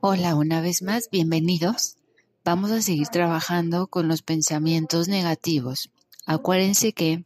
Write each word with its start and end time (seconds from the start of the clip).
Hola, 0.00 0.34
una 0.34 0.60
vez 0.60 0.82
más, 0.82 1.10
bienvenidos. 1.10 1.96
Vamos 2.44 2.72
a 2.72 2.82
seguir 2.82 3.06
trabajando 3.06 3.86
con 3.86 4.08
los 4.08 4.22
pensamientos 4.22 5.06
negativos. 5.06 5.90
Acuérdense 6.26 6.92
que 6.92 7.24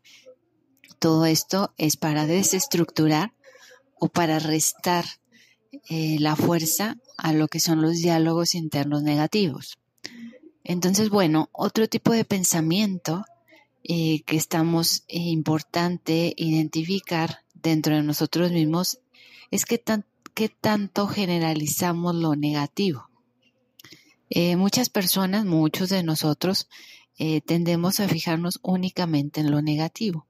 todo 0.98 1.24
esto 1.24 1.72
es 1.78 1.96
para 1.96 2.26
desestructurar 2.26 3.32
o 3.98 4.08
para 4.08 4.38
restar 4.38 5.06
eh, 5.88 6.18
la 6.20 6.36
fuerza 6.36 6.98
a 7.16 7.32
lo 7.32 7.48
que 7.48 7.60
son 7.60 7.80
los 7.80 7.96
diálogos 7.96 8.54
internos 8.54 9.02
negativos. 9.02 9.78
Entonces, 10.62 11.08
bueno, 11.08 11.48
otro 11.52 11.88
tipo 11.88 12.12
de 12.12 12.26
pensamiento 12.26 13.24
eh, 13.84 14.22
que 14.26 14.36
estamos 14.36 15.04
eh, 15.08 15.18
importante 15.18 16.34
identificar 16.36 17.38
dentro 17.54 17.94
de 17.94 18.02
nosotros 18.02 18.52
mismos 18.52 18.98
es 19.50 19.64
que 19.64 19.78
tan, 19.78 20.04
qué 20.34 20.48
tanto 20.48 21.06
generalizamos 21.06 22.14
lo 22.14 22.36
negativo. 22.36 23.10
Eh, 24.30 24.56
muchas 24.56 24.88
personas, 24.90 25.44
muchos 25.44 25.88
de 25.88 26.02
nosotros, 26.02 26.68
eh, 27.18 27.40
tendemos 27.40 28.00
a 28.00 28.08
fijarnos 28.08 28.60
únicamente 28.62 29.40
en 29.40 29.50
lo 29.50 29.60
negativo, 29.60 30.26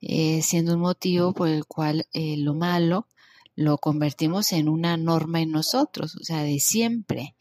eh, 0.00 0.42
siendo 0.42 0.74
un 0.74 0.80
motivo 0.80 1.34
por 1.34 1.48
el 1.48 1.66
cual 1.66 2.06
lo 2.14 2.54
malo 2.54 3.08
lo 3.56 3.76
convertimos 3.78 4.52
en 4.52 4.68
una 4.68 4.96
norma 4.96 5.42
en 5.42 5.50
nosotros, 5.50 6.16
o 6.16 6.24
sea, 6.24 6.42
de 6.44 6.60
siempre, 6.60 7.34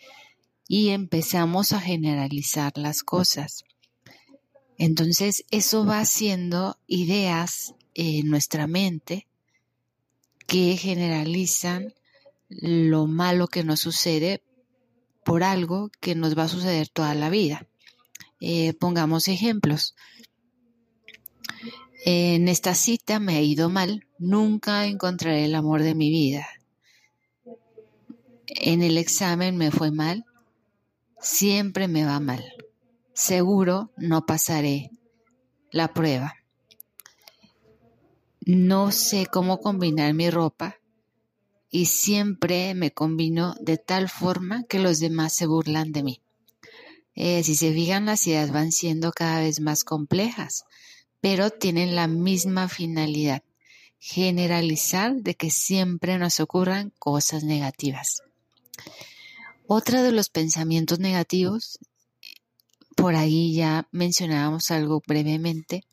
y 0.67 0.89
empezamos 0.89 1.71
a 1.71 1.79
generalizar 1.79 2.73
las 2.75 3.03
cosas. 3.03 3.63
Entonces, 4.77 5.45
eso 5.49 5.85
va 5.85 5.99
haciendo 5.99 6.77
ideas 6.87 7.75
en 7.93 8.27
nuestra 8.27 8.67
mente 8.67 9.28
que 10.49 10.75
generalizan 10.77 11.93
lo 12.49 13.05
malo 13.05 13.47
que 13.47 13.63
nos 13.63 13.81
sucede 13.81 14.43
por 15.23 15.43
algo 15.43 15.91
que 16.01 16.15
nos 16.15 16.35
va 16.35 16.45
a 16.45 16.47
suceder 16.47 16.89
toda 16.89 17.13
la 17.13 17.29
vida. 17.29 17.67
Eh, 18.41 18.73
pongamos 18.73 19.27
ejemplos. 19.27 19.95
En 22.03 22.47
esta 22.47 22.73
cita 22.73 23.19
me 23.19 23.35
ha 23.35 23.41
ido 23.41 23.69
mal, 23.69 24.07
nunca 24.17 24.87
encontraré 24.87 25.45
el 25.45 25.53
amor 25.53 25.83
de 25.83 25.93
mi 25.93 26.09
vida. 26.09 26.47
En 28.47 28.81
el 28.81 28.97
examen 28.97 29.55
me 29.55 29.69
fue 29.69 29.91
mal, 29.91 30.25
siempre 31.21 31.87
me 31.87 32.05
va 32.05 32.19
mal. 32.19 32.43
Seguro 33.13 33.91
no 33.97 34.25
pasaré 34.25 34.89
la 35.69 35.93
prueba. 35.93 36.38
No 38.51 38.91
sé 38.91 39.27
cómo 39.27 39.59
combinar 39.59 40.15
mi 40.15 40.31
ropa 40.31 40.79
y 41.69 41.85
siempre 41.85 42.73
me 42.73 42.89
combino 42.89 43.53
de 43.61 43.77
tal 43.77 44.09
forma 44.09 44.63
que 44.63 44.79
los 44.79 44.97
demás 44.97 45.35
se 45.35 45.45
burlan 45.45 45.91
de 45.91 46.01
mí. 46.01 46.21
Eh, 47.13 47.43
si 47.43 47.53
se 47.53 47.71
fijan, 47.71 48.07
las 48.07 48.25
ideas 48.25 48.51
van 48.51 48.71
siendo 48.71 49.11
cada 49.11 49.41
vez 49.41 49.59
más 49.59 49.83
complejas, 49.83 50.63
pero 51.21 51.51
tienen 51.51 51.93
la 51.93 52.07
misma 52.07 52.67
finalidad, 52.69 53.43
generalizar 53.99 55.13
de 55.17 55.35
que 55.35 55.51
siempre 55.51 56.17
nos 56.17 56.39
ocurran 56.39 56.91
cosas 56.97 57.43
negativas. 57.43 58.23
Otra 59.67 60.01
de 60.01 60.11
los 60.11 60.29
pensamientos 60.29 60.97
negativos, 60.97 61.77
por 62.95 63.13
ahí 63.13 63.53
ya 63.53 63.87
mencionábamos 63.91 64.71
algo 64.71 65.03
brevemente 65.05 65.83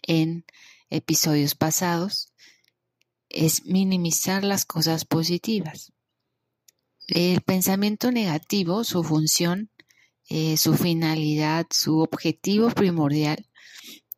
en 0.00 0.46
episodios 0.90 1.54
pasados 1.54 2.32
es 3.28 3.64
minimizar 3.64 4.44
las 4.44 4.64
cosas 4.64 5.04
positivas. 5.04 5.92
El 7.08 7.40
pensamiento 7.42 8.10
negativo, 8.10 8.84
su 8.84 9.04
función, 9.04 9.70
eh, 10.28 10.56
su 10.56 10.74
finalidad, 10.74 11.66
su 11.70 12.00
objetivo 12.00 12.70
primordial 12.70 13.46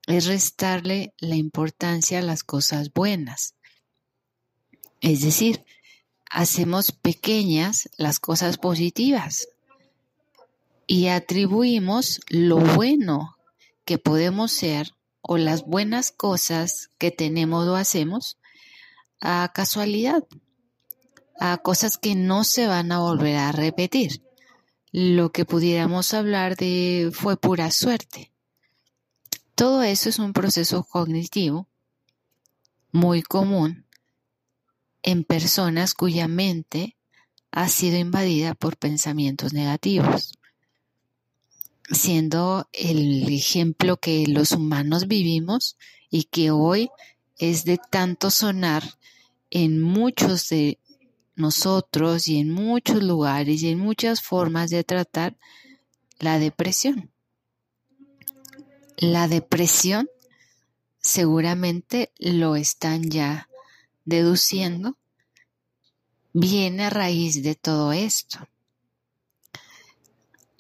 es 0.07 0.27
restarle 0.27 1.13
la 1.19 1.37
importancia 1.37 2.21
a 2.21 2.23
las 2.23 2.43
cosas 2.43 2.93
buenas. 2.93 3.55
Es 5.01 5.21
decir, 5.21 5.65
hacemos 6.31 6.93
pequeñas 6.93 7.91
las 7.99 8.19
cosas 8.19 8.57
positivas 8.57 9.49
y 10.87 11.09
atribuimos 11.09 12.21
lo 12.29 12.57
bueno 12.57 13.37
que 13.85 13.99
podemos 13.99 14.51
ser 14.53 14.95
o 15.31 15.37
las 15.37 15.67
buenas 15.67 16.11
cosas 16.11 16.89
que 16.97 17.11
tenemos 17.11 17.69
o 17.69 17.77
hacemos 17.77 18.39
a 19.21 19.53
casualidad, 19.55 20.25
a 21.39 21.59
cosas 21.59 21.99
que 21.99 22.15
no 22.15 22.45
se 22.45 22.67
van 22.67 22.91
a 22.93 23.01
volver 23.01 23.37
a 23.37 23.53
repetir. 23.53 24.23
Lo 24.91 25.31
que 25.31 25.45
pudiéramos 25.45 26.15
hablar 26.15 26.57
de 26.57 27.11
fue 27.13 27.37
pura 27.37 27.71
suerte. 27.71 28.33
Todo 29.55 29.83
eso 29.83 30.09
es 30.09 30.19
un 30.19 30.33
proceso 30.33 30.83
cognitivo 30.83 31.69
muy 32.91 33.21
común 33.21 33.85
en 35.03 35.25
personas 35.25 35.93
cuya 35.93 36.27
mente 36.27 36.97
ha 37.51 37.69
sido 37.69 37.99
invadida 37.99 38.55
por 38.55 38.79
pensamientos 38.79 39.53
negativos 39.53 40.38
siendo 41.91 42.69
el 42.73 43.29
ejemplo 43.33 43.97
que 43.97 44.27
los 44.27 44.53
humanos 44.53 45.09
vivimos 45.09 45.77
y 46.11 46.25
que 46.25 46.51
hoy 46.51 46.91
es 47.39 47.65
de 47.65 47.79
tanto 47.79 48.31
sonar 48.31 48.99
en 49.51 49.81
muchos 49.81 50.49
de 50.49 50.79
nosotros 51.35 52.29
y 52.29 52.39
en 52.39 52.51
muchos 52.51 53.03
lugares 53.03 53.63
y 53.63 53.71
en 53.71 53.79
muchas 53.79 54.21
formas 54.21 54.71
de 54.71 54.85
tratar 54.85 55.37
la 56.19 56.39
depresión. 56.39 57.11
La 58.97 59.29
depresión 59.29 60.09
seguramente 61.01 62.13
lo 62.19 62.57
están 62.57 63.09
ya 63.09 63.49
deduciendo, 64.05 64.99
viene 66.33 66.87
a 66.87 66.91
raíz 66.91 67.43
de 67.43 67.55
todo 67.55 67.93
esto. 67.93 68.49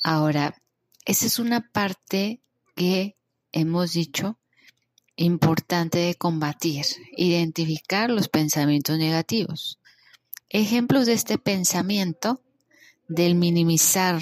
Ahora, 0.04 0.62
esa 1.08 1.24
es 1.24 1.38
una 1.38 1.62
parte 1.72 2.42
que 2.76 3.16
hemos 3.50 3.94
dicho 3.94 4.38
importante 5.16 5.96
de 5.96 6.14
combatir, 6.14 6.84
identificar 7.16 8.10
los 8.10 8.28
pensamientos 8.28 8.98
negativos. 8.98 9.78
Ejemplos 10.50 11.06
de 11.06 11.14
este 11.14 11.38
pensamiento, 11.38 12.42
del 13.08 13.36
minimizar 13.36 14.20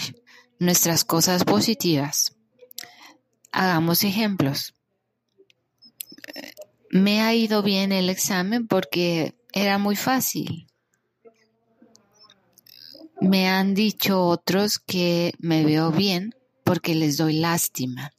nuestras 0.61 1.05
cosas 1.05 1.43
positivas. 1.43 2.37
Hagamos 3.51 4.05
ejemplos. 4.05 4.75
Me 6.89 7.21
ha 7.21 7.35
ido 7.35 7.65
bien 7.65 7.91
el 7.91 8.09
examen 8.09 8.69
porque 8.69 9.35
era 9.53 9.79
muy 9.79 9.97
fácil. 9.97 10.69
Me 13.21 13.49
han 13.49 13.75
dicho 13.75 14.23
otros 14.23 14.79
que 14.79 15.35
me 15.41 15.65
veo 15.65 15.91
bien 15.91 16.36
porque 16.67 16.97
les 16.97 17.17
doy 17.17 17.35
lástima. 17.35 18.13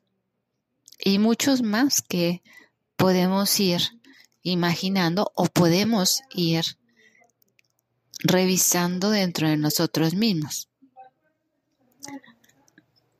Y 1.03 1.19
muchos 1.19 1.61
más 1.61 2.01
que 2.01 2.41
podemos 2.95 3.59
ir 3.59 3.81
imaginando 4.41 5.33
o 5.35 5.47
podemos 5.47 6.21
ir 6.33 6.63
revisando 8.19 9.09
dentro 9.09 9.49
de 9.49 9.57
nosotros 9.57 10.13
mismos. 10.13 10.69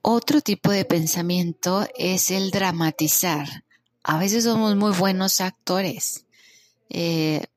Otro 0.01 0.39
tipo 0.39 0.71
de 0.71 0.85
pensamiento 0.85 1.85
es 1.97 2.31
el 2.31 2.49
dramatizar. 2.49 3.65
A 4.03 4.17
veces 4.17 4.45
somos 4.45 4.77
muy 4.77 4.93
buenos 4.93 5.41
actores. 5.41 6.25
Eh, 6.89 7.47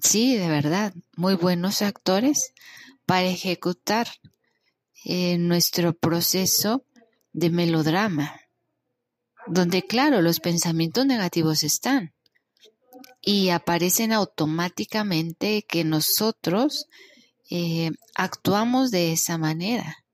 sí, 0.00 0.36
de 0.36 0.48
verdad, 0.48 0.94
muy 1.16 1.34
buenos 1.34 1.82
actores 1.82 2.52
para 3.06 3.26
ejecutar 3.26 4.06
eh, 5.04 5.36
nuestro 5.38 5.94
proceso 5.94 6.84
de 7.32 7.50
melodrama, 7.50 8.40
donde 9.46 9.82
claro, 9.82 10.22
los 10.22 10.40
pensamientos 10.40 11.06
negativos 11.06 11.62
están 11.62 12.14
y 13.20 13.50
aparecen 13.50 14.12
automáticamente 14.12 15.62
que 15.62 15.84
nosotros 15.84 16.86
eh, 17.50 17.90
actuamos 18.14 18.90
de 18.90 19.12
esa 19.12 19.38
manera. 19.38 20.04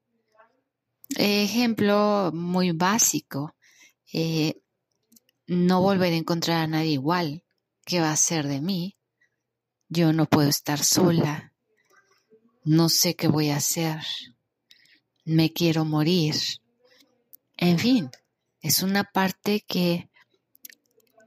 Ejemplo 1.17 2.31
muy 2.33 2.73
básico, 2.73 3.55
eh, 4.13 4.61
no 5.47 5.83
volver 5.83 6.13
a 6.13 6.17
encontrar 6.17 6.63
a 6.63 6.67
nadie 6.67 6.93
igual. 6.93 7.45
¿Qué 7.85 8.01
va 8.01 8.13
a 8.13 8.17
ser 8.17 8.49
de 8.49 8.61
mí? 8.61 8.97
Yo 9.89 10.13
no 10.13 10.27
puedo 10.27 10.49
estar 10.49 10.83
sola. 10.83 11.53
No 12.65 12.89
sé 12.89 13.15
qué 13.15 13.29
voy 13.29 13.51
a 13.51 13.57
hacer. 13.57 14.01
Me 15.25 15.53
quiero 15.53 15.85
morir. 15.85 16.35
En 17.57 17.79
fin, 17.79 18.11
es 18.61 18.83
una 18.83 19.05
parte 19.05 19.65
que 19.67 20.09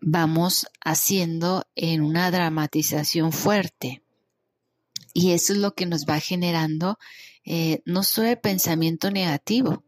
vamos 0.02 0.68
haciendo 0.84 1.66
en 1.76 2.02
una 2.02 2.32
dramatización 2.32 3.32
fuerte. 3.32 4.04
Y 5.14 5.32
eso 5.32 5.54
es 5.54 5.60
lo 5.60 5.74
que 5.74 5.86
nos 5.86 6.06
va 6.06 6.20
generando 6.20 6.98
eh, 7.50 7.82
no 7.86 8.04
solo 8.04 8.28
el 8.28 8.40
pensamiento 8.40 9.10
negativo, 9.10 9.86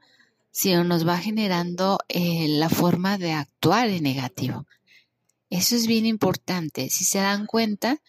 sino 0.49 0.83
nos 0.83 1.07
va 1.07 1.17
generando 1.17 1.99
eh, 2.07 2.47
la 2.47 2.69
forma 2.69 3.17
de 3.17 3.33
actuar 3.33 3.89
en 3.89 4.03
negativo. 4.03 4.65
Eso 5.49 5.75
es 5.75 5.85
bien 5.85 6.05
importante. 6.05 6.89
Si 6.89 7.03
se 7.03 7.19
dan 7.19 7.45
cuenta, 7.47 8.01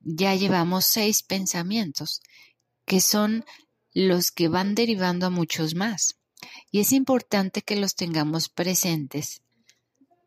ya 0.00 0.34
llevamos 0.34 0.84
seis 0.84 1.22
pensamientos, 1.22 2.20
que 2.84 3.00
son 3.00 3.44
los 3.92 4.30
que 4.30 4.48
van 4.48 4.74
derivando 4.74 5.26
a 5.26 5.30
muchos 5.30 5.74
más. 5.74 6.16
Y 6.74 6.80
es 6.80 6.90
importante 6.90 7.62
que 7.62 7.76
los 7.76 7.94
tengamos 7.94 8.48
presentes. 8.48 9.42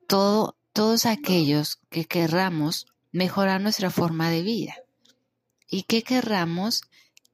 Todo, 0.07 0.55
todos 0.71 1.05
aquellos 1.05 1.81
que 1.89 2.05
querramos 2.05 2.87
mejorar 3.11 3.59
nuestra 3.59 3.89
forma 3.89 4.29
de 4.29 4.43
vida 4.43 4.77
y 5.69 5.83
que 5.83 6.03
querramos 6.03 6.83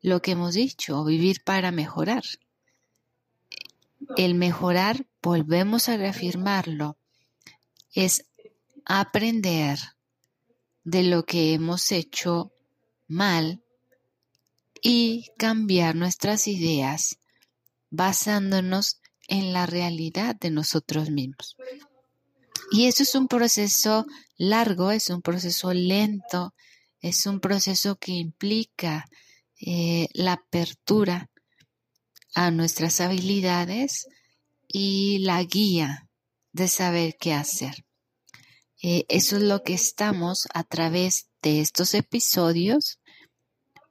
lo 0.02 0.24
que 0.24 0.32
hemos 0.32 0.56
dicho, 0.56 1.04
vivir 1.04 1.44
para 1.44 1.70
mejorar. 1.70 2.24
El 4.18 4.34
mejorar, 4.34 5.06
volvemos 5.22 5.90
a 5.90 5.98
reafirmarlo, 5.98 6.98
es 7.94 8.26
aprender 8.84 9.78
de 10.86 11.04
lo 11.04 11.24
que 11.24 11.54
hemos 11.54 11.92
hecho 11.92 12.52
mal 13.08 13.62
y 14.82 15.30
cambiar 15.38 15.94
nuestras 15.94 16.48
ideas 16.48 17.20
basándonos 17.92 19.03
en 19.28 19.54
la 19.54 19.66
realidad 19.66 20.36
de 20.36 20.52
nosotros 20.52 21.10
mismos. 21.10 21.56
Y 22.72 22.88
eso 22.88 23.04
es 23.04 23.16
un 23.16 23.28
proceso 23.28 24.06
largo, 24.38 24.92
es 24.92 25.10
un 25.10 25.22
proceso 25.22 25.74
lento, 25.74 26.54
es 27.02 27.26
un 27.26 27.40
proceso 27.40 27.98
que 27.98 28.14
implica 28.14 29.06
eh, 29.60 30.08
la 30.14 30.34
apertura 30.34 31.30
a 32.34 32.50
nuestras 32.52 33.00
habilidades 33.02 34.08
y 34.68 35.20
la 35.20 35.44
guía 35.44 36.08
de 36.52 36.68
saber 36.68 37.16
qué 37.20 37.34
hacer. 37.34 37.86
Eh, 38.82 39.06
eso 39.08 39.38
es 39.38 39.44
lo 39.44 39.64
que 39.64 39.74
estamos 39.74 40.48
a 40.54 40.64
través 40.64 41.30
de 41.42 41.62
estos 41.62 41.94
episodios 41.94 43.00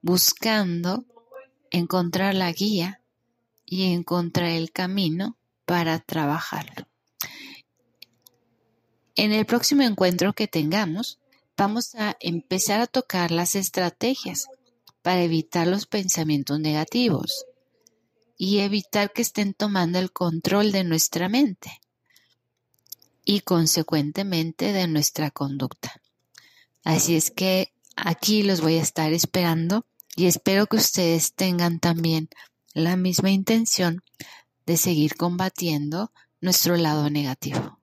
buscando 0.00 1.06
encontrar 1.70 2.34
la 2.34 2.52
guía 2.52 3.01
y 3.72 3.84
encontrar 3.84 4.50
el 4.50 4.70
camino 4.70 5.38
para 5.64 5.98
trabajarlo. 5.98 6.86
En 9.16 9.32
el 9.32 9.46
próximo 9.46 9.80
encuentro 9.80 10.34
que 10.34 10.46
tengamos, 10.46 11.18
vamos 11.56 11.94
a 11.94 12.14
empezar 12.20 12.82
a 12.82 12.86
tocar 12.86 13.30
las 13.30 13.54
estrategias 13.54 14.48
para 15.00 15.22
evitar 15.22 15.66
los 15.66 15.86
pensamientos 15.86 16.60
negativos 16.60 17.46
y 18.36 18.58
evitar 18.58 19.10
que 19.14 19.22
estén 19.22 19.54
tomando 19.54 19.98
el 19.98 20.12
control 20.12 20.70
de 20.70 20.84
nuestra 20.84 21.30
mente 21.30 21.80
y 23.24 23.40
consecuentemente 23.40 24.74
de 24.74 24.86
nuestra 24.86 25.30
conducta. 25.30 26.02
Así 26.84 27.16
es 27.16 27.30
que 27.30 27.72
aquí 27.96 28.42
los 28.42 28.60
voy 28.60 28.76
a 28.76 28.82
estar 28.82 29.14
esperando 29.14 29.86
y 30.14 30.26
espero 30.26 30.66
que 30.66 30.76
ustedes 30.76 31.32
tengan 31.32 31.80
también 31.80 32.28
la 32.74 32.96
misma 32.96 33.30
intención 33.30 34.02
de 34.66 34.76
seguir 34.76 35.16
combatiendo 35.16 36.12
nuestro 36.40 36.76
lado 36.76 37.10
negativo. 37.10 37.81